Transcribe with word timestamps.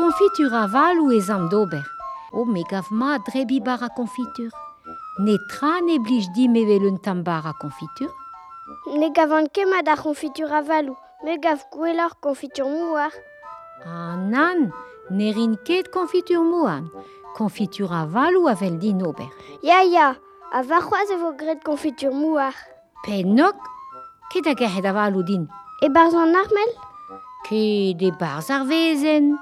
konfitur 0.00 0.54
a 0.54 0.66
valou 0.66 1.12
ez 1.12 1.28
an 1.28 1.48
dober. 1.48 1.84
O, 2.32 2.44
me 2.44 2.62
gav 2.70 2.86
ma 2.90 3.18
drebi 3.26 3.60
bar 3.60 3.82
a 3.82 3.88
konfitur. 3.92 4.50
Ne 5.18 5.36
tra 5.50 5.80
ne 5.84 5.98
blij 6.00 6.30
di 6.34 6.48
me 6.48 6.62
velen 6.64 6.96
tam 7.04 7.22
bar 7.22 7.44
a 7.50 7.52
konfitur. 7.60 8.08
Ne 8.96 9.10
gav 9.12 9.32
an 9.36 9.48
kemad 9.52 9.88
a 9.88 9.96
konfitur 9.96 10.52
a 10.52 10.62
valou. 10.62 10.96
me 11.24 11.36
gav 11.36 11.60
gwelor 11.72 12.14
konfitur 12.20 12.64
mouar. 12.64 13.12
An 13.84 14.32
an, 14.34 14.72
ne 15.10 15.32
rin 15.36 15.58
ket 15.66 15.90
konfitur 15.92 16.40
mouan. 16.44 16.88
Konfitur 17.36 17.92
a 17.92 18.06
valou 18.06 18.48
a 18.48 18.54
vel 18.54 18.78
din 18.78 19.02
ober. 19.04 19.28
Ya, 19.62 19.82
ya, 19.84 20.14
a 20.52 20.62
varroaz 20.62 21.10
e 21.10 21.16
vo 21.20 21.34
gret 21.36 21.60
konfitur 21.64 22.12
mouar. 22.12 22.56
Pe 23.04 23.20
nok, 23.22 23.56
ket 24.32 24.48
a 24.48 24.54
gerhet 24.56 24.88
a 24.88 24.96
valou 24.96 25.22
din. 25.22 25.44
E 25.84 25.92
barz 25.92 26.14
an 26.14 26.40
armel? 26.40 26.72
Ket 27.44 28.00
e 28.00 28.10
barz 28.16 28.48
ar 28.48 28.64
vezen. 28.64 29.36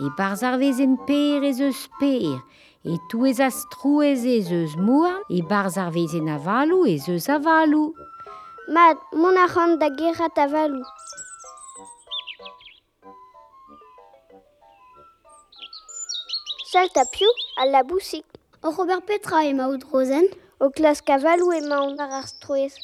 et 0.00 0.10
par 0.16 0.36
zarvez 0.36 0.80
en 0.80 0.94
per 1.06 1.42
ez 1.42 1.58
e 1.58 1.64
e 1.64 1.66
eus 1.66 1.88
per, 1.98 2.38
e 2.86 2.96
touez 3.10 3.40
as 3.42 3.64
trouez 3.74 4.22
ez 4.24 4.50
eus 4.52 4.76
en 6.14 6.28
avalou 6.28 6.86
ez 6.86 7.08
eus 7.08 7.28
avalou. 7.28 7.94
Mat, 8.68 8.98
mon 9.12 9.36
a 9.36 9.46
ran 9.46 9.76
da 9.80 9.88
gerat 9.98 10.38
avalou. 10.38 10.84
Salta 16.70 17.04
piou 17.10 17.32
a 17.56 17.66
la 17.66 17.82
bousik. 17.82 18.24
O 18.62 18.68
oh, 18.68 18.70
Robert 18.72 19.02
Petra 19.02 19.44
e 19.46 19.54
maout 19.54 19.84
rozen, 19.90 20.28
o 20.60 20.70
klas 20.70 21.00
kavalou 21.00 21.52
e 21.52 21.60
maout 21.62 21.98
ar 21.98 22.12
ar 22.20 22.26
stroez. 22.28 22.74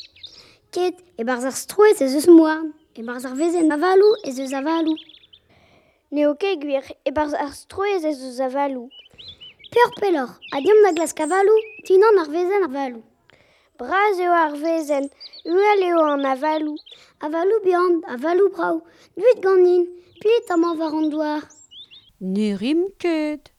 Ket, 0.73 0.97
e 1.19 1.23
barzar 1.25 1.53
stroez 1.53 2.01
ez 2.01 2.15
eus 2.15 2.27
moarn, 2.27 2.73
e 2.97 3.03
avalou 3.71 4.17
ez 4.25 4.39
avalou. 4.53 5.14
Neo 6.13 6.35
keguir 6.37 6.85
e 7.07 7.11
barz 7.11 7.35
ar 7.35 7.53
stroez 7.53 8.05
ez 8.05 8.21
eus 8.23 8.41
avalou. 8.41 8.91
Peur 9.73 9.91
pelor, 10.01 10.31
a 10.55 10.61
diom 10.61 10.83
na 10.83 10.93
glas 10.93 11.13
kavalou, 11.17 11.59
tinan 11.87 12.21
ar 12.23 12.29
vezen 12.31 12.67
ar 12.67 12.71
valou. 12.71 13.03
Braz 13.79 14.21
eo 14.21 14.33
ar 14.33 14.55
vezen, 14.55 15.09
uel 15.45 15.83
eo 15.89 16.05
an 16.13 16.27
avalou. 16.35 16.77
Avalou 17.25 17.59
bihan, 17.65 18.03
avalou 18.15 18.51
brau, 18.55 18.77
duit 19.17 19.41
ganin, 19.43 19.89
pit 20.21 20.51
am 20.55 20.65
an 20.69 20.79
var 20.79 20.95
an 20.95 21.09
douar. 21.11 21.43
Ne 22.21 22.55
rim 22.61 22.85
ket, 22.99 23.51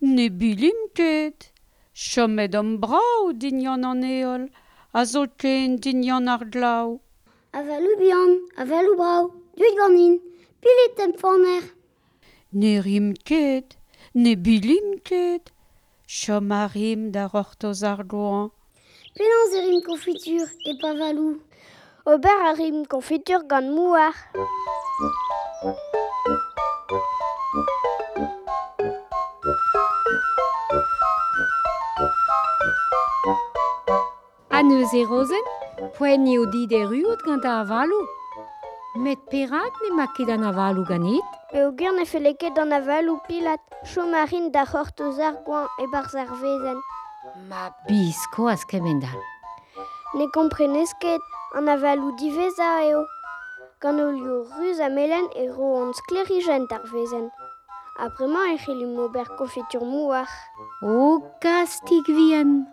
ne 0.00 0.28
bilim 0.28 0.80
ket, 0.94 1.50
chomet 1.94 2.54
am 2.54 2.76
brau 2.82 3.32
dignan 3.32 3.88
an 3.90 4.04
eol, 4.04 4.46
a 4.92 5.04
zo 5.04 5.26
ken 5.40 5.80
dignan 5.82 6.28
ar 6.28 6.44
glau. 6.44 7.00
Avalou 7.52 7.96
bihan, 7.98 8.38
avalou 8.62 8.94
brau, 9.00 9.32
duit 9.56 9.74
ganin, 9.80 10.20
pilit 10.60 11.02
em 11.02 11.16
forner. 11.18 11.75
ne 12.52 12.80
rim 12.80 13.14
ket, 13.14 13.76
ne 14.14 14.34
bilim 14.36 14.98
ket, 15.04 15.52
chom 16.06 16.52
a 16.52 16.66
rim 16.74 17.10
da 17.12 17.26
rortoz 17.32 17.82
ar 17.82 18.04
gloan. 18.04 18.50
Penañ 19.16 19.52
a 19.58 19.60
rim 19.66 19.80
konfitur 19.82 20.48
e 20.70 20.72
pa 20.80 20.90
valou. 20.94 21.40
Ober 22.06 22.40
a 22.48 22.52
rim 22.58 22.84
konfitur 22.84 23.42
gant 23.50 23.70
mouar. 23.74 24.14
A 34.56 34.62
neus 34.62 34.92
e 34.92 35.02
rozen, 35.10 35.46
poen 35.96 36.26
eo 36.26 36.44
dit 36.52 36.72
e 36.72 36.84
ruot 36.84 37.20
gant 37.26 37.44
a 37.44 37.64
valou. 37.64 38.06
Met 38.98 39.18
perak 39.28 39.74
e 39.82 39.84
e 39.84 39.86
e 39.86 39.90
ne 39.90 39.96
ma 39.96 40.06
ket 40.16 40.30
an 40.30 40.42
aval 40.42 40.78
ou 40.78 40.84
ganit 40.84 41.28
Eo 41.52 41.70
gur 41.78 41.92
ne 41.92 42.04
fe 42.06 42.18
leket 42.18 42.56
an 42.58 42.72
aval 42.72 43.10
ou 43.10 43.20
pilat, 43.28 43.60
chou 43.84 44.06
marin 44.08 44.48
da 44.50 44.64
c'hort 44.64 45.00
o 45.00 45.12
zar 45.12 45.34
gouan 45.44 45.68
e 45.82 45.86
bar 45.92 46.08
zar 46.08 46.30
vezen. 46.40 46.78
Ma 47.48 47.68
bisko 47.86 48.48
a 48.48 48.56
skemendal. 48.56 49.20
Ne 50.14 50.26
komprenez 50.32 50.94
ket, 51.02 51.20
an 51.54 51.68
aval 51.68 52.00
ou 52.06 52.16
diveza 52.16 52.70
eo. 52.88 53.04
Gant 53.82 54.00
o 54.00 54.08
lio 54.16 54.38
ruz 54.56 54.80
a 54.80 54.88
melen 54.88 55.28
e 55.36 55.44
ro 55.48 55.68
an 55.82 55.92
sklerijen 55.92 56.66
dar 56.70 56.84
vezen. 56.92 57.28
Apremañ 58.00 58.54
e 58.54 58.58
c'hellu 58.62 58.88
mober 58.96 59.28
konfitur 59.36 59.84
mouar. 59.84 60.28
O 60.82 61.20
kastig 61.42 62.06
vien. 62.16 62.64